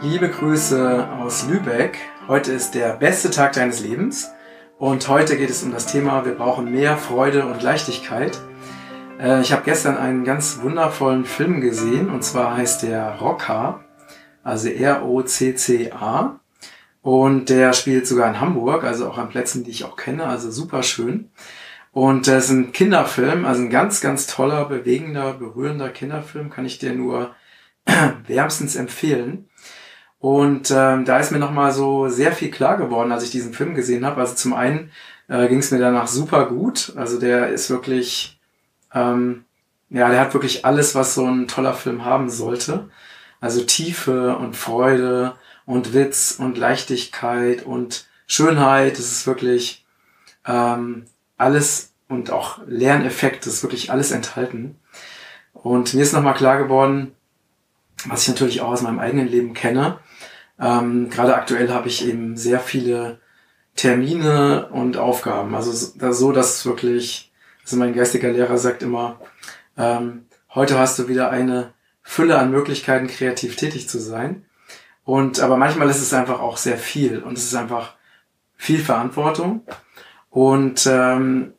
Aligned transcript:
Liebe 0.00 0.28
Grüße 0.30 1.08
aus 1.20 1.46
Lübeck. 1.46 1.98
Heute 2.26 2.52
ist 2.52 2.74
der 2.74 2.94
beste 2.94 3.30
Tag 3.30 3.52
deines 3.52 3.80
Lebens 3.80 4.30
und 4.78 5.06
heute 5.08 5.36
geht 5.36 5.50
es 5.50 5.62
um 5.62 5.72
das 5.72 5.86
Thema, 5.86 6.24
wir 6.24 6.34
brauchen 6.34 6.72
mehr 6.72 6.96
Freude 6.96 7.46
und 7.46 7.62
Leichtigkeit. 7.62 8.38
Äh, 9.20 9.42
ich 9.42 9.52
habe 9.52 9.62
gestern 9.64 9.96
einen 9.96 10.24
ganz 10.24 10.60
wundervollen 10.62 11.24
Film 11.24 11.60
gesehen 11.60 12.10
und 12.10 12.24
zwar 12.24 12.56
heißt 12.56 12.82
der 12.82 13.16
Rocca, 13.16 13.84
also 14.42 14.68
R-O-C-C-A 14.68 16.40
und 17.02 17.48
der 17.48 17.72
spielt 17.72 18.06
sogar 18.06 18.28
in 18.28 18.40
Hamburg, 18.40 18.84
also 18.84 19.08
auch 19.08 19.18
an 19.18 19.28
Plätzen, 19.28 19.64
die 19.64 19.70
ich 19.70 19.84
auch 19.84 19.96
kenne, 19.96 20.26
also 20.26 20.50
super 20.50 20.82
schön. 20.82 21.30
Und 21.92 22.26
das 22.26 22.46
ist 22.46 22.50
ein 22.50 22.72
Kinderfilm, 22.72 23.44
also 23.44 23.60
ein 23.60 23.70
ganz, 23.70 24.00
ganz 24.00 24.26
toller, 24.26 24.64
bewegender, 24.64 25.34
berührender 25.34 25.90
Kinderfilm, 25.90 26.48
kann 26.48 26.64
ich 26.64 26.78
dir 26.78 26.94
nur 26.94 27.34
wärmstens 28.26 28.76
empfehlen. 28.76 29.50
Und 30.22 30.70
ähm, 30.70 31.04
da 31.04 31.18
ist 31.18 31.32
mir 31.32 31.40
nochmal 31.40 31.72
so 31.72 32.08
sehr 32.08 32.30
viel 32.30 32.52
klar 32.52 32.76
geworden, 32.76 33.10
als 33.10 33.24
ich 33.24 33.32
diesen 33.32 33.52
Film 33.52 33.74
gesehen 33.74 34.06
habe. 34.06 34.20
Also 34.20 34.36
zum 34.36 34.54
einen 34.54 34.92
äh, 35.26 35.48
ging 35.48 35.58
es 35.58 35.72
mir 35.72 35.80
danach 35.80 36.06
super 36.06 36.46
gut. 36.46 36.92
Also 36.94 37.18
der 37.18 37.48
ist 37.48 37.70
wirklich, 37.70 38.38
ähm, 38.94 39.44
ja, 39.90 40.08
der 40.10 40.20
hat 40.20 40.32
wirklich 40.32 40.64
alles, 40.64 40.94
was 40.94 41.16
so 41.16 41.26
ein 41.26 41.48
toller 41.48 41.74
Film 41.74 42.04
haben 42.04 42.30
sollte. 42.30 42.88
Also 43.40 43.64
Tiefe 43.64 44.36
und 44.36 44.56
Freude 44.56 45.34
und 45.66 45.92
Witz 45.92 46.36
und 46.38 46.56
Leichtigkeit 46.56 47.66
und 47.66 48.06
Schönheit. 48.28 48.92
Das 48.92 49.10
ist 49.10 49.26
wirklich 49.26 49.84
ähm, 50.46 51.06
alles 51.36 51.94
und 52.08 52.30
auch 52.30 52.60
Lerneffekt. 52.68 53.44
Das 53.44 53.54
ist 53.54 53.62
wirklich 53.64 53.90
alles 53.90 54.12
enthalten. 54.12 54.78
Und 55.52 55.94
mir 55.94 56.02
ist 56.02 56.12
nochmal 56.12 56.34
klar 56.34 56.58
geworden, 56.58 57.10
was 58.04 58.22
ich 58.22 58.28
natürlich 58.28 58.60
auch 58.60 58.70
aus 58.70 58.82
meinem 58.82 59.00
eigenen 59.00 59.26
Leben 59.26 59.52
kenne, 59.52 59.98
ähm, 60.62 61.10
Gerade 61.10 61.34
aktuell 61.34 61.70
habe 61.70 61.88
ich 61.88 62.06
eben 62.06 62.36
sehr 62.36 62.60
viele 62.60 63.20
Termine 63.74 64.68
und 64.68 64.96
Aufgaben. 64.96 65.54
Also 65.56 65.72
so, 66.12 66.32
dass 66.32 66.64
wirklich, 66.64 67.32
also 67.64 67.76
mein 67.76 67.94
geistiger 67.94 68.30
Lehrer 68.30 68.56
sagt 68.58 68.82
immer, 68.82 69.20
ähm, 69.76 70.26
heute 70.54 70.78
hast 70.78 70.98
du 70.98 71.08
wieder 71.08 71.30
eine 71.30 71.72
Fülle 72.02 72.38
an 72.38 72.52
Möglichkeiten, 72.52 73.08
kreativ 73.08 73.56
tätig 73.56 73.88
zu 73.88 73.98
sein. 73.98 74.44
Und 75.04 75.40
aber 75.40 75.56
manchmal 75.56 75.90
ist 75.90 76.00
es 76.00 76.14
einfach 76.14 76.38
auch 76.40 76.56
sehr 76.56 76.78
viel 76.78 77.18
und 77.18 77.36
es 77.36 77.44
ist 77.44 77.56
einfach 77.56 77.94
viel 78.56 78.78
Verantwortung. 78.78 79.62
Und 80.30 80.86
ähm, 80.86 81.54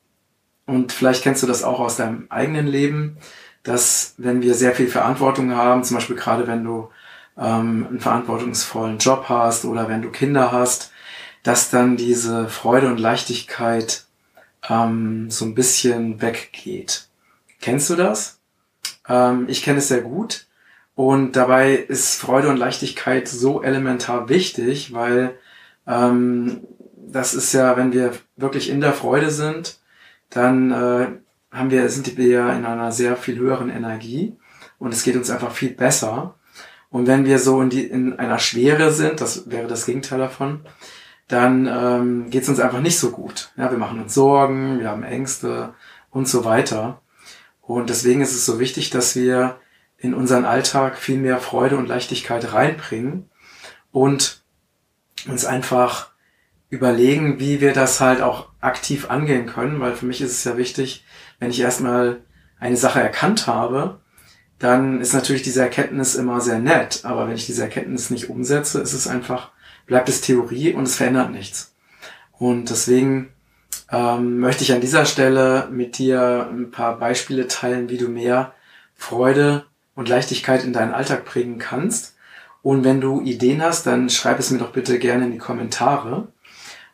und 0.66 0.94
vielleicht 0.94 1.24
kennst 1.24 1.44
du 1.44 1.48
das 1.48 1.64
auch 1.64 1.82
aus 1.82 1.98
deinem 1.98 2.28
eigenen 2.30 2.68
Leben, 2.68 3.18
dass 3.64 4.14
wenn 4.18 4.42
wir 4.42 4.54
sehr 4.54 4.74
viel 4.74 4.88
Verantwortung 4.88 5.54
haben, 5.54 5.84
zum 5.84 5.98
Beispiel 5.98 6.16
gerade 6.16 6.48
wenn 6.48 6.64
du 6.64 6.90
ähm, 7.38 7.88
einen 7.90 8.00
verantwortungsvollen 8.00 8.98
Job 8.98 9.26
hast 9.30 9.66
oder 9.66 9.88
wenn 9.90 10.02
du 10.02 10.10
Kinder 10.10 10.52
hast, 10.52 10.92
dass 11.44 11.70
dann 11.70 11.98
diese 11.98 12.48
Freude 12.48 12.88
und 12.88 13.00
Leichtigkeit 13.00 14.06
ähm, 14.70 15.30
so 15.30 15.46
ein 15.46 15.56
bisschen 15.56 16.22
weggeht. 16.22 17.08
Kennst 17.60 17.90
du 17.90 17.96
das? 17.96 18.40
Ähm, 19.08 19.46
ich 19.48 19.64
kenne 19.64 19.80
es 19.80 19.88
sehr 19.88 20.02
gut. 20.02 20.48
Und 20.96 21.36
dabei 21.36 21.74
ist 21.74 22.20
Freude 22.20 22.50
und 22.50 22.58
Leichtigkeit 22.58 23.28
so 23.28 23.64
elementar 23.64 24.30
wichtig, 24.30 24.94
weil 24.94 25.38
ähm, 25.88 26.62
das 26.96 27.34
ist 27.34 27.54
ja, 27.54 27.78
wenn 27.78 27.94
wir 27.94 28.14
wirklich 28.38 28.70
in 28.70 28.80
der 28.80 28.94
Freude 28.94 29.32
sind, 29.32 29.80
dann 30.30 30.72
äh, 30.72 31.08
haben 31.52 31.72
wir, 31.72 31.90
sind 31.90 32.18
wir 32.18 32.28
ja 32.28 32.54
in 32.54 32.66
einer 32.66 32.92
sehr 32.92 33.16
viel 33.16 33.38
höheren 33.38 33.70
Energie 33.70 34.36
und 34.80 34.94
es 34.94 35.04
geht 35.04 35.16
uns 35.16 35.30
einfach 35.30 35.52
viel 35.52 35.72
besser. 35.72 36.36
Und 36.94 37.08
wenn 37.08 37.26
wir 37.26 37.40
so 37.40 37.60
in, 37.60 37.72
die, 37.72 37.86
in 37.88 38.20
einer 38.20 38.38
Schwere 38.38 38.92
sind, 38.92 39.20
das 39.20 39.50
wäre 39.50 39.66
das 39.66 39.88
Gegenteil 39.88 40.20
davon, 40.20 40.62
dann 41.28 41.66
ähm, 41.66 42.30
geht 42.30 42.44
es 42.44 42.50
uns 42.50 42.60
einfach 42.60 42.82
nicht 42.82 43.00
so 43.00 43.10
gut. 43.10 43.52
Ja, 43.58 43.72
wir 43.72 43.80
machen 43.80 44.00
uns 44.00 44.14
Sorgen, 44.14 44.80
wir 44.80 44.92
haben 44.92 45.02
Ängste 45.02 45.74
und 46.12 46.28
so 46.28 46.46
weiter. 46.46 47.02
Und 47.62 47.90
deswegen 47.90 48.22
ist 48.22 48.36
es 48.36 48.46
so 48.46 48.60
wichtig, 48.60 48.92
dass 48.92 49.16
wir 49.16 49.60
in 49.98 50.14
unseren 50.14 50.46
Alltag 50.46 51.00
viel 51.00 51.18
mehr 51.18 51.40
Freude 51.40 51.78
und 51.78 51.88
Leichtigkeit 51.88 52.54
reinbringen 52.54 53.28
und 53.92 54.44
uns 55.28 55.46
einfach 55.46 56.12
überlegen, 56.70 57.40
wie 57.40 57.60
wir 57.60 57.74
das 57.74 58.02
halt 58.02 58.22
auch 58.22 58.50
aktiv 58.62 59.10
angehen 59.10 59.48
können, 59.48 59.80
weil 59.80 59.96
für 59.96 60.06
mich 60.06 60.22
ist 60.22 60.34
es 60.34 60.44
ja 60.44 60.58
wichtig, 60.58 61.04
wenn 61.40 61.50
ich 61.50 61.60
erstmal 61.60 62.22
eine 62.60 62.78
Sache 62.78 63.02
erkannt 63.02 63.48
habe, 63.48 64.03
dann 64.64 65.02
ist 65.02 65.14
natürlich 65.14 65.42
diese 65.42 65.62
Erkenntnis 65.62 66.16
immer 66.16 66.40
sehr 66.40 66.58
nett. 66.58 67.02
Aber 67.04 67.28
wenn 67.28 67.36
ich 67.36 67.46
diese 67.46 67.64
Erkenntnis 67.64 68.10
nicht 68.10 68.30
umsetze, 68.30 68.80
ist 68.80 68.94
es 68.94 69.10
einfach, 69.10 69.52
bleibt 69.88 70.08
es 70.08 70.22
Theorie 70.22 70.74
und 70.74 70.84
es 70.84 70.96
verändert 70.96 71.32
nichts. 71.32 71.74
Und 72.32 72.70
deswegen 72.70 73.34
ähm, 73.92 74.40
möchte 74.40 74.64
ich 74.64 74.72
an 74.72 74.80
dieser 74.80 75.06
Stelle 75.06 75.68
mit 75.70 75.98
dir 75.98 76.50
ein 76.50 76.72
paar 76.72 76.98
Beispiele 76.98 77.50
teilen, 77.50 77.90
wie 77.90 77.98
du 77.98 78.08
mehr 78.08 78.54
Freude 78.96 79.66
und 79.96 80.08
Leichtigkeit 80.08 80.64
in 80.64 80.72
deinen 80.72 80.94
Alltag 80.94 81.26
bringen 81.26 81.58
kannst. 81.58 82.16
Und 82.62 82.86
wenn 82.86 83.02
du 83.02 83.20
Ideen 83.20 83.62
hast, 83.62 83.86
dann 83.86 84.10
schreib 84.10 84.40
es 84.40 84.50
mir 84.50 84.60
doch 84.60 84.72
bitte 84.72 84.98
gerne 84.98 85.26
in 85.26 85.34
die 85.34 85.40
Kommentare. 85.40 86.30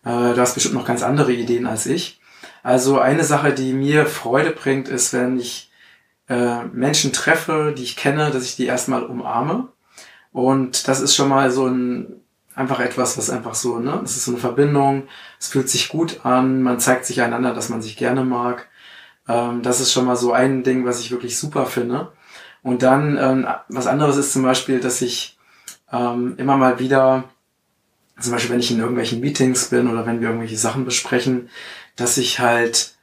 Äh, 0.03 0.33
du 0.33 0.37
hast 0.37 0.55
bestimmt 0.55 0.73
noch 0.73 0.87
ganz 0.87 1.03
andere 1.03 1.33
Ideen 1.33 1.67
als 1.67 1.85
ich. 1.85 2.19
Also 2.63 2.97
eine 2.97 3.23
Sache, 3.23 3.53
die 3.53 3.73
mir 3.73 4.07
Freude 4.07 4.49
bringt, 4.49 4.87
ist, 4.87 5.13
wenn 5.13 5.39
ich 5.39 5.68
äh, 6.29 6.63
Menschen 6.65 7.11
treffe, 7.11 7.73
die 7.75 7.83
ich 7.83 7.95
kenne, 7.97 8.31
dass 8.31 8.45
ich 8.45 8.55
die 8.55 8.67
erstmal 8.67 9.03
umarme. 9.03 9.67
Und 10.31 10.87
das 10.87 11.01
ist 11.01 11.15
schon 11.15 11.27
mal 11.27 11.49
so 11.51 11.67
ein, 11.67 12.21
einfach 12.55 12.79
etwas, 12.79 13.17
was 13.17 13.31
einfach 13.31 13.55
so, 13.55 13.79
ne, 13.79 13.99
das 14.01 14.15
ist 14.15 14.25
so 14.25 14.31
eine 14.31 14.39
Verbindung, 14.39 15.07
es 15.39 15.47
fühlt 15.47 15.69
sich 15.69 15.89
gut 15.89 16.23
an, 16.23 16.61
man 16.61 16.79
zeigt 16.79 17.05
sich 17.05 17.21
einander, 17.21 17.53
dass 17.53 17.69
man 17.69 17.81
sich 17.81 17.97
gerne 17.97 18.23
mag. 18.23 18.67
Ähm, 19.27 19.63
das 19.63 19.81
ist 19.81 19.91
schon 19.91 20.05
mal 20.05 20.15
so 20.15 20.31
ein 20.31 20.63
Ding, 20.63 20.85
was 20.85 20.99
ich 20.99 21.11
wirklich 21.11 21.37
super 21.37 21.65
finde. 21.65 22.11
Und 22.61 22.83
dann, 22.83 23.17
ähm, 23.17 23.47
was 23.69 23.87
anderes 23.87 24.17
ist 24.17 24.33
zum 24.33 24.43
Beispiel, 24.43 24.79
dass 24.79 25.01
ich 25.01 25.37
ähm, 25.91 26.35
immer 26.37 26.57
mal 26.57 26.79
wieder, 26.79 27.23
zum 28.19 28.33
Beispiel 28.33 28.51
wenn 28.51 28.59
ich 28.59 28.71
in 28.71 28.79
irgendwelchen 28.79 29.21
Meetings 29.21 29.69
bin 29.69 29.87
oder 29.89 30.05
wenn 30.05 30.19
wir 30.21 30.27
irgendwelche 30.27 30.57
Sachen 30.57 30.85
besprechen, 30.85 31.49
dass 31.95 32.17
ich 32.17 32.39
halt 32.39 32.95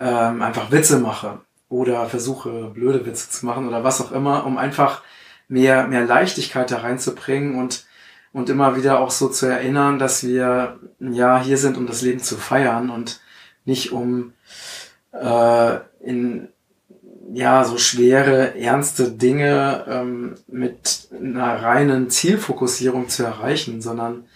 ähm, 0.00 0.42
einfach 0.42 0.70
Witze 0.70 0.98
mache 0.98 1.40
oder 1.68 2.06
versuche 2.06 2.70
blöde 2.74 3.04
Witze 3.06 3.30
zu 3.30 3.46
machen 3.46 3.66
oder 3.66 3.84
was 3.84 4.00
auch 4.00 4.12
immer, 4.12 4.46
um 4.46 4.58
einfach 4.58 5.02
mehr, 5.48 5.86
mehr 5.86 6.04
Leichtigkeit 6.04 6.70
da 6.70 6.78
reinzubringen 6.78 7.56
und, 7.56 7.86
und 8.32 8.48
immer 8.50 8.76
wieder 8.76 9.00
auch 9.00 9.10
so 9.10 9.28
zu 9.28 9.46
erinnern, 9.46 9.98
dass 9.98 10.24
wir 10.24 10.78
ja 11.00 11.40
hier 11.40 11.58
sind, 11.58 11.76
um 11.76 11.86
das 11.86 12.02
Leben 12.02 12.20
zu 12.20 12.36
feiern 12.36 12.90
und 12.90 13.20
nicht 13.64 13.92
um 13.92 14.32
äh, 15.12 15.78
in 16.00 16.48
ja 17.32 17.64
so 17.64 17.78
schwere, 17.78 18.56
ernste 18.56 19.10
Dinge 19.10 19.84
ähm, 19.88 20.34
mit 20.46 21.08
einer 21.12 21.62
reinen 21.62 22.08
Zielfokussierung 22.10 23.08
zu 23.08 23.24
erreichen, 23.24 23.82
sondern 23.82 24.26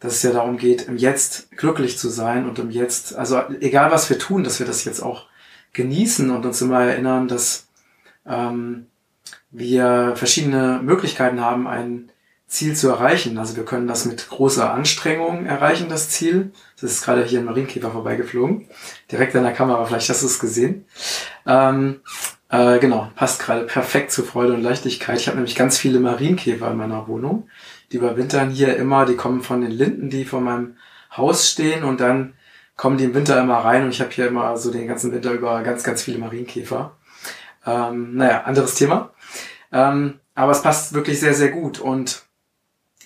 dass 0.00 0.14
es 0.14 0.22
ja 0.22 0.32
darum 0.32 0.56
geht, 0.56 0.88
im 0.88 0.96
Jetzt 0.96 1.50
glücklich 1.56 1.98
zu 1.98 2.08
sein 2.08 2.48
und 2.48 2.58
im 2.58 2.70
Jetzt, 2.70 3.14
also 3.14 3.42
egal 3.60 3.90
was 3.90 4.08
wir 4.10 4.18
tun, 4.18 4.44
dass 4.44 4.58
wir 4.58 4.66
das 4.66 4.84
jetzt 4.84 5.00
auch 5.00 5.26
genießen 5.76 6.30
und 6.30 6.44
uns 6.44 6.60
immer 6.60 6.82
erinnern, 6.82 7.28
dass 7.28 7.68
ähm, 8.26 8.86
wir 9.50 10.14
verschiedene 10.16 10.80
Möglichkeiten 10.82 11.40
haben, 11.40 11.68
ein 11.68 12.10
Ziel 12.48 12.74
zu 12.76 12.88
erreichen. 12.88 13.38
Also 13.38 13.56
wir 13.56 13.64
können 13.64 13.86
das 13.86 14.04
mit 14.04 14.28
großer 14.28 14.72
Anstrengung 14.72 15.46
erreichen, 15.46 15.88
das 15.88 16.10
Ziel. 16.10 16.52
Das 16.80 16.90
ist 16.92 17.04
gerade 17.04 17.24
hier 17.24 17.40
ein 17.40 17.44
Marienkäfer 17.44 17.90
vorbeigeflogen. 17.90 18.68
Direkt 19.10 19.34
an 19.36 19.42
der 19.42 19.52
Kamera, 19.52 19.84
vielleicht 19.84 20.08
hast 20.08 20.22
du 20.22 20.26
es 20.26 20.38
gesehen. 20.38 20.84
Ähm, 21.46 22.00
äh, 22.48 22.78
genau, 22.78 23.10
passt 23.16 23.40
gerade 23.40 23.64
perfekt 23.64 24.12
zu 24.12 24.22
Freude 24.22 24.54
und 24.54 24.62
Leichtigkeit. 24.62 25.18
Ich 25.18 25.26
habe 25.26 25.36
nämlich 25.36 25.56
ganz 25.56 25.76
viele 25.76 25.98
Marienkäfer 26.00 26.70
in 26.70 26.76
meiner 26.76 27.08
Wohnung. 27.08 27.48
Die 27.90 27.96
überwintern 27.96 28.50
hier 28.50 28.76
immer, 28.76 29.06
die 29.06 29.16
kommen 29.16 29.42
von 29.42 29.60
den 29.60 29.72
Linden, 29.72 30.10
die 30.10 30.24
vor 30.24 30.40
meinem 30.40 30.76
Haus 31.16 31.50
stehen 31.50 31.82
und 31.82 32.00
dann 32.00 32.34
kommen 32.76 32.98
die 32.98 33.04
im 33.04 33.14
Winter 33.14 33.40
immer 33.40 33.58
rein 33.58 33.84
und 33.84 33.90
ich 33.90 34.00
habe 34.00 34.10
hier 34.10 34.28
immer 34.28 34.56
so 34.56 34.70
den 34.70 34.86
ganzen 34.86 35.12
Winter 35.12 35.32
über 35.32 35.62
ganz, 35.62 35.82
ganz 35.82 36.02
viele 36.02 36.18
Marienkäfer. 36.18 36.92
Ähm, 37.64 38.14
naja, 38.16 38.42
anderes 38.44 38.74
Thema. 38.74 39.10
Ähm, 39.72 40.20
aber 40.34 40.52
es 40.52 40.62
passt 40.62 40.92
wirklich 40.92 41.18
sehr, 41.18 41.34
sehr 41.34 41.48
gut. 41.48 41.80
Und 41.80 42.22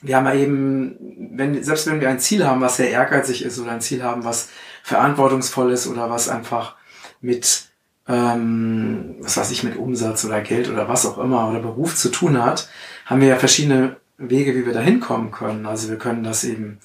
wir 0.03 0.17
haben 0.17 0.27
ja 0.27 0.35
eben, 0.35 0.97
wenn, 1.33 1.63
selbst 1.63 1.87
wenn 1.87 2.01
wir 2.01 2.11
ein 2.11 2.21
Ziel 2.21 2.47
haben, 2.47 2.61
was 2.61 2.77
sehr 2.77 2.91
ehrgeizig 2.91 3.45
ist 3.45 3.59
oder 3.59 3.71
ein 3.71 3.81
Ziel 3.81 4.03
haben, 4.03 4.25
was 4.25 4.49
verantwortungsvoll 4.83 5.73
ist 5.73 5.87
oder 5.87 6.11
was 6.11 6.29
einfach 6.29 6.75
mit, 7.21 7.69
ähm, 8.09 9.17
was 9.21 9.37
weiß 9.37 9.51
ich, 9.53 9.63
mit 9.63 9.77
Umsatz 9.77 10.25
oder 10.25 10.41
Geld 10.41 10.69
oder 10.69 10.89
was 10.89 11.07
auch 11.07 11.19
immer 11.19 11.49
oder 11.49 11.61
Beruf 11.61 11.95
zu 11.95 12.11
tun 12.11 12.43
hat, 12.43 12.69
haben 13.07 13.21
wir 13.21 13.29
ja 13.29 13.37
verschiedene 13.37 13.97
Wege, 14.19 14.55
wie 14.55 14.67
wir 14.67 14.73
da 14.73 14.81
hinkommen 14.81 15.31
können. 15.31 15.67
Also 15.67 15.89
wir 15.89 15.99
können 15.99 16.25
das 16.25 16.45
eben 16.45 16.81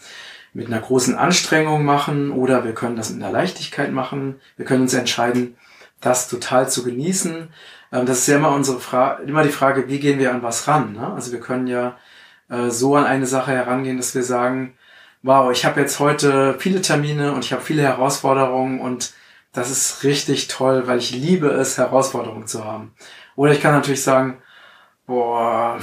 mit 0.56 0.68
einer 0.68 0.80
großen 0.80 1.16
Anstrengung 1.16 1.84
machen 1.84 2.31
oder 2.31 2.63
wir 2.63 2.74
können 2.74 2.96
das 2.96 3.10
mit 3.10 3.22
einer 3.22 3.31
Leichtigkeit 3.31 3.92
machen. 3.92 4.40
Wir 4.56 4.66
können 4.66 4.84
uns 4.84 4.94
entscheiden, 4.94 5.57
das 6.00 6.30
total 6.30 6.69
zu 6.69 6.84
genießen. 6.84 7.50
Ähm, 7.92 8.06
das 8.06 8.19
ist 8.19 8.28
ja 8.28 8.38
immer 8.38 8.52
unsere 8.52 8.80
Frage, 8.80 9.24
immer 9.24 9.44
die 9.44 9.50
Frage, 9.50 9.90
wie 9.90 10.00
gehen 10.00 10.18
wir 10.18 10.31
an 10.31 10.44
was 10.44 10.68
ran? 10.69 10.94
Ne? 10.94 11.13
Also 11.13 11.34
wir 11.34 11.42
können 11.42 11.68
ja 11.68 11.98
äh, 12.50 12.69
so 12.69 12.96
an 12.96 13.04
eine 13.04 13.25
Sache 13.25 13.52
herangehen, 13.52 13.98
dass 13.98 14.16
wir 14.16 14.24
sagen, 14.24 14.78
wow, 15.24 15.52
ich 15.52 15.66
habe 15.66 15.81
jetzt 15.81 16.00
heute 16.00 16.56
viele 16.58 16.81
Termine 16.81 17.34
und 17.34 17.44
ich 17.44 17.51
habe 17.51 17.62
viele 17.62 17.81
Herausforderungen 17.81 18.80
und 18.80 19.13
das 19.51 19.69
ist 19.69 20.04
richtig 20.04 20.48
toll, 20.48 20.84
weil 20.88 21.00
ich 21.00 21.12
liebe 21.12 21.50
es, 21.50 21.78
Herausforderungen 21.78 22.48
zu 22.48 22.63
haben. 22.63 22.94
Oder 23.36 23.51
ich 23.51 23.62
kann 23.62 23.74
natürlich 23.74 24.04
sagen, 24.04 24.38
boah, 25.06 25.80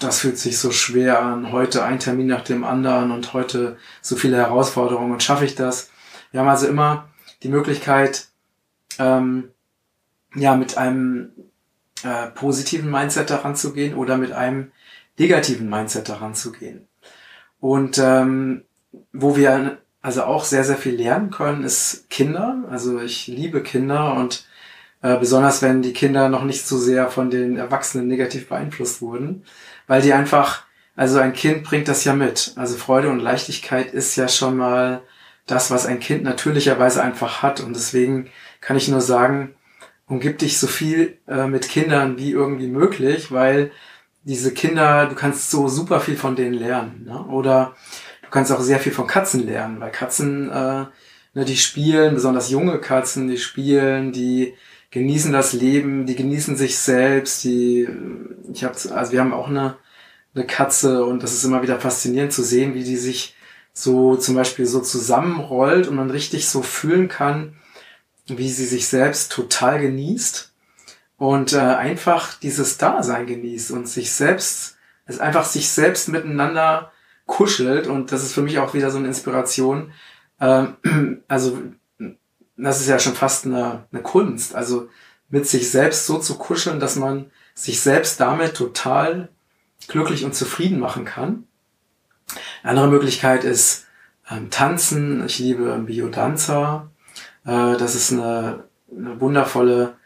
das 0.00 0.20
fühlt 0.20 0.38
sich 0.38 0.58
so 0.58 0.70
schwer 0.70 1.22
an, 1.22 1.52
heute 1.52 1.84
ein 1.84 1.98
Termin 1.98 2.26
nach 2.26 2.42
dem 2.42 2.64
anderen 2.64 3.10
und 3.10 3.32
heute 3.32 3.76
so 4.02 4.16
viele 4.16 4.36
Herausforderungen 4.36 5.12
und 5.12 5.22
schaffe 5.22 5.44
ich 5.44 5.54
das? 5.54 5.90
Wir 6.30 6.40
haben 6.40 6.48
also 6.48 6.66
immer 6.66 7.08
die 7.42 7.48
Möglichkeit, 7.48 8.28
ähm, 8.98 9.50
ja, 10.34 10.56
mit 10.56 10.76
einem 10.76 11.30
äh, 12.02 12.26
positiven 12.28 12.90
Mindset 12.90 13.30
daran 13.30 13.56
zu 13.56 13.72
gehen 13.72 13.94
oder 13.94 14.16
mit 14.16 14.32
einem 14.32 14.70
negativen 15.18 15.68
Mindset 15.68 16.08
daran 16.08 16.34
zu 16.34 16.52
gehen. 16.52 16.86
Und 17.60 17.98
ähm, 17.98 18.64
wo 19.12 19.36
wir 19.36 19.78
also 20.02 20.24
auch 20.24 20.44
sehr, 20.44 20.62
sehr 20.62 20.76
viel 20.76 20.94
lernen 20.94 21.30
können, 21.30 21.64
ist 21.64 22.08
Kinder. 22.10 22.64
Also 22.70 23.00
ich 23.00 23.26
liebe 23.26 23.62
Kinder 23.62 24.14
und 24.14 24.46
äh, 25.02 25.16
besonders 25.16 25.62
wenn 25.62 25.82
die 25.82 25.92
Kinder 25.92 26.28
noch 26.28 26.44
nicht 26.44 26.66
so 26.66 26.78
sehr 26.78 27.08
von 27.08 27.30
den 27.30 27.56
Erwachsenen 27.56 28.08
negativ 28.08 28.48
beeinflusst 28.48 29.02
wurden, 29.02 29.44
weil 29.86 30.02
die 30.02 30.12
einfach, 30.12 30.64
also 30.94 31.18
ein 31.18 31.32
Kind 31.32 31.64
bringt 31.64 31.88
das 31.88 32.04
ja 32.04 32.14
mit. 32.14 32.52
Also 32.56 32.76
Freude 32.76 33.10
und 33.10 33.20
Leichtigkeit 33.20 33.92
ist 33.92 34.16
ja 34.16 34.28
schon 34.28 34.56
mal 34.56 35.02
das, 35.46 35.70
was 35.70 35.86
ein 35.86 36.00
Kind 36.00 36.24
natürlicherweise 36.24 37.02
einfach 37.02 37.42
hat. 37.42 37.60
Und 37.60 37.74
deswegen 37.74 38.30
kann 38.60 38.76
ich 38.76 38.88
nur 38.88 39.00
sagen, 39.00 39.54
umgib 40.06 40.38
dich 40.38 40.58
so 40.58 40.66
viel 40.66 41.18
äh, 41.28 41.46
mit 41.46 41.68
Kindern 41.68 42.18
wie 42.18 42.30
irgendwie 42.30 42.68
möglich, 42.68 43.32
weil 43.32 43.70
diese 44.24 44.52
Kinder, 44.52 45.06
du 45.06 45.14
kannst 45.14 45.50
so 45.50 45.68
super 45.68 46.00
viel 46.00 46.16
von 46.16 46.34
denen 46.34 46.54
lernen. 46.54 47.04
Ne? 47.06 47.24
Oder 47.26 47.76
du 48.22 48.30
kannst 48.30 48.50
auch 48.50 48.60
sehr 48.60 48.80
viel 48.80 48.92
von 48.92 49.06
Katzen 49.06 49.46
lernen, 49.46 49.80
weil 49.80 49.92
Katzen, 49.92 50.50
äh, 50.50 50.86
ne, 51.34 51.44
die 51.44 51.56
spielen, 51.56 52.14
besonders 52.14 52.50
junge 52.50 52.80
Katzen, 52.80 53.28
die 53.28 53.38
spielen, 53.38 54.12
die 54.12 54.54
genießen 54.96 55.30
das 55.30 55.52
Leben, 55.52 56.06
die 56.06 56.16
genießen 56.16 56.56
sich 56.56 56.78
selbst, 56.78 57.44
die, 57.44 57.86
ich 58.50 58.64
habe, 58.64 58.74
also 58.94 59.12
wir 59.12 59.20
haben 59.20 59.34
auch 59.34 59.48
eine, 59.48 59.76
eine 60.34 60.46
Katze 60.46 61.04
und 61.04 61.22
das 61.22 61.34
ist 61.34 61.44
immer 61.44 61.60
wieder 61.62 61.78
faszinierend 61.78 62.32
zu 62.32 62.42
sehen, 62.42 62.72
wie 62.72 62.82
die 62.82 62.96
sich 62.96 63.36
so 63.74 64.16
zum 64.16 64.34
Beispiel 64.34 64.64
so 64.64 64.80
zusammenrollt 64.80 65.86
und 65.86 65.96
man 65.96 66.08
richtig 66.08 66.48
so 66.48 66.62
fühlen 66.62 67.08
kann, 67.08 67.58
wie 68.26 68.48
sie 68.48 68.64
sich 68.64 68.88
selbst 68.88 69.32
total 69.32 69.80
genießt 69.80 70.54
und 71.18 71.52
äh, 71.52 71.58
einfach 71.58 72.32
dieses 72.40 72.78
Dasein 72.78 73.26
genießt 73.26 73.72
und 73.72 73.86
sich 73.86 74.12
selbst, 74.12 74.78
es 75.04 75.20
einfach 75.20 75.44
sich 75.44 75.68
selbst 75.68 76.08
miteinander 76.08 76.90
kuschelt 77.26 77.86
und 77.86 78.12
das 78.12 78.22
ist 78.22 78.32
für 78.32 78.42
mich 78.42 78.58
auch 78.60 78.72
wieder 78.72 78.90
so 78.90 78.96
eine 78.96 79.08
Inspiration. 79.08 79.92
Ähm, 80.40 80.76
also 81.28 81.58
das 82.56 82.80
ist 82.80 82.88
ja 82.88 82.98
schon 82.98 83.14
fast 83.14 83.44
eine, 83.44 83.84
eine 83.92 84.02
Kunst, 84.02 84.54
also 84.54 84.88
mit 85.28 85.46
sich 85.46 85.70
selbst 85.70 86.06
so 86.06 86.18
zu 86.18 86.38
kuscheln, 86.38 86.80
dass 86.80 86.96
man 86.96 87.30
sich 87.54 87.80
selbst 87.80 88.20
damit 88.20 88.54
total 88.54 89.28
glücklich 89.88 90.24
und 90.24 90.34
zufrieden 90.34 90.78
machen 90.78 91.04
kann. 91.04 91.46
Eine 92.62 92.72
andere 92.72 92.88
Möglichkeit 92.88 93.44
ist 93.44 93.86
ähm, 94.30 94.50
Tanzen. 94.50 95.24
Ich 95.26 95.38
liebe 95.38 95.78
Biodanza. 95.78 96.90
Äh, 97.44 97.76
das 97.76 97.94
ist 97.94 98.12
eine, 98.12 98.64
eine 98.90 99.20
wundervolle 99.20 99.96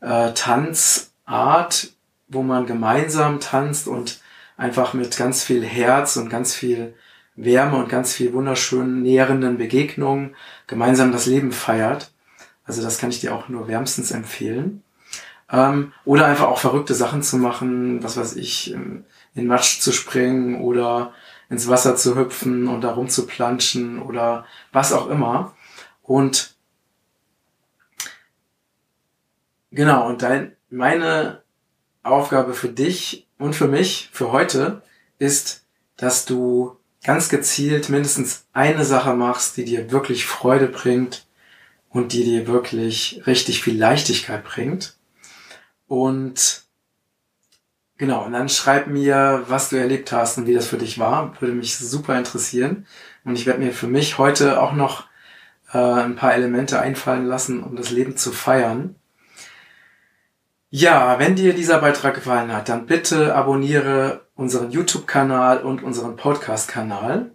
äh, 0.00 0.32
Tanzart, 0.32 1.88
wo 2.28 2.42
man 2.42 2.66
gemeinsam 2.66 3.40
tanzt 3.40 3.88
und 3.88 4.20
einfach 4.56 4.94
mit 4.94 5.16
ganz 5.16 5.42
viel 5.42 5.64
Herz 5.64 6.16
und 6.16 6.28
ganz 6.28 6.54
viel 6.54 6.94
Wärme 7.36 7.76
und 7.76 7.88
ganz 7.88 8.12
viel 8.12 8.32
wunderschönen 8.32 9.02
nährenden 9.02 9.58
Begegnungen 9.58 10.36
gemeinsam 10.66 11.12
das 11.12 11.26
Leben 11.26 11.52
feiert. 11.52 12.12
Also 12.64 12.82
das 12.82 12.98
kann 12.98 13.10
ich 13.10 13.20
dir 13.20 13.34
auch 13.34 13.48
nur 13.48 13.68
wärmstens 13.68 14.10
empfehlen. 14.10 14.82
Ähm, 15.50 15.92
oder 16.04 16.26
einfach 16.26 16.46
auch 16.46 16.58
verrückte 16.58 16.94
Sachen 16.94 17.22
zu 17.22 17.36
machen, 17.36 18.02
was 18.02 18.16
weiß 18.16 18.36
ich, 18.36 18.72
in 18.72 19.46
Matsch 19.46 19.80
zu 19.80 19.92
springen 19.92 20.60
oder 20.60 21.12
ins 21.50 21.68
Wasser 21.68 21.96
zu 21.96 22.16
hüpfen 22.16 22.68
und 22.68 22.80
da 22.80 22.92
rumzuplanschen 22.92 24.00
oder 24.00 24.46
was 24.72 24.92
auch 24.92 25.08
immer. 25.08 25.54
Und 26.02 26.54
genau, 29.70 30.08
und 30.08 30.22
dein, 30.22 30.56
meine 30.70 31.42
Aufgabe 32.02 32.54
für 32.54 32.68
dich 32.68 33.26
und 33.38 33.54
für 33.54 33.68
mich, 33.68 34.08
für 34.12 34.32
heute, 34.32 34.82
ist, 35.18 35.64
dass 35.96 36.24
du 36.24 36.76
ganz 37.04 37.28
gezielt 37.28 37.88
mindestens 37.90 38.46
eine 38.52 38.84
Sache 38.84 39.14
machst, 39.14 39.56
die 39.56 39.64
dir 39.64 39.90
wirklich 39.92 40.26
Freude 40.26 40.68
bringt 40.68 41.26
und 41.90 42.12
die 42.12 42.24
dir 42.24 42.46
wirklich 42.46 43.22
richtig 43.26 43.62
viel 43.62 43.78
Leichtigkeit 43.78 44.42
bringt. 44.42 44.96
Und 45.86 46.64
Genau, 47.96 48.24
und 48.24 48.32
dann 48.32 48.48
schreib 48.48 48.88
mir, 48.88 49.44
was 49.46 49.68
du 49.68 49.76
erlebt 49.76 50.10
hast 50.10 50.36
und 50.36 50.48
wie 50.48 50.54
das 50.54 50.66
für 50.66 50.78
dich 50.78 50.98
war. 50.98 51.40
Würde 51.40 51.54
mich 51.54 51.76
super 51.78 52.18
interessieren. 52.18 52.86
Und 53.24 53.36
ich 53.36 53.46
werde 53.46 53.60
mir 53.60 53.72
für 53.72 53.86
mich 53.86 54.18
heute 54.18 54.60
auch 54.60 54.72
noch 54.72 55.06
äh, 55.72 55.78
ein 55.78 56.16
paar 56.16 56.34
Elemente 56.34 56.80
einfallen 56.80 57.26
lassen, 57.26 57.62
um 57.62 57.76
das 57.76 57.90
Leben 57.90 58.16
zu 58.16 58.32
feiern. 58.32 58.96
Ja, 60.76 61.20
wenn 61.20 61.36
dir 61.36 61.54
dieser 61.54 61.78
Beitrag 61.78 62.16
gefallen 62.16 62.52
hat, 62.52 62.68
dann 62.68 62.86
bitte 62.86 63.36
abonniere 63.36 64.22
unseren 64.34 64.72
YouTube-Kanal 64.72 65.62
und 65.62 65.84
unseren 65.84 66.16
Podcast-Kanal. 66.16 67.30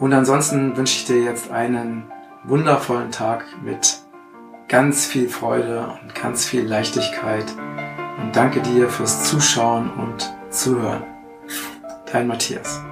Und 0.00 0.12
ansonsten 0.12 0.76
wünsche 0.76 0.96
ich 0.96 1.04
dir 1.04 1.22
jetzt 1.22 1.52
einen 1.52 2.10
wundervollen 2.42 3.12
Tag 3.12 3.44
mit 3.62 4.00
ganz 4.66 5.06
viel 5.06 5.28
Freude 5.28 5.96
und 6.02 6.12
ganz 6.16 6.44
viel 6.44 6.66
Leichtigkeit 6.66 7.46
und 8.20 8.34
danke 8.34 8.60
dir 8.60 8.88
fürs 8.88 9.28
Zuschauen 9.30 9.88
und 9.92 10.34
Zuhören. 10.50 11.04
Dein 12.12 12.26
Matthias. 12.26 12.82